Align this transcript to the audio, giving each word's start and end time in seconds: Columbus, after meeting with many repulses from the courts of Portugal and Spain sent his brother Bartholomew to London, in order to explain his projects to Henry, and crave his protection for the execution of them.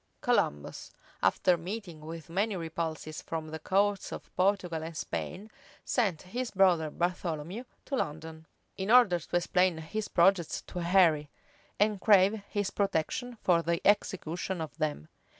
Columbus, 0.21 0.89
after 1.21 1.57
meeting 1.57 1.99
with 2.01 2.27
many 2.27 2.55
repulses 2.55 3.21
from 3.21 3.49
the 3.49 3.59
courts 3.59 4.11
of 4.11 4.35
Portugal 4.35 4.81
and 4.81 4.97
Spain 4.97 5.51
sent 5.85 6.23
his 6.23 6.49
brother 6.49 6.89
Bartholomew 6.89 7.65
to 7.85 7.95
London, 7.95 8.47
in 8.77 8.89
order 8.89 9.19
to 9.19 9.35
explain 9.35 9.77
his 9.77 10.07
projects 10.07 10.63
to 10.63 10.79
Henry, 10.79 11.29
and 11.79 12.01
crave 12.01 12.41
his 12.49 12.71
protection 12.71 13.35
for 13.43 13.61
the 13.61 13.79
execution 13.85 14.59
of 14.59 14.75
them. 14.79 15.07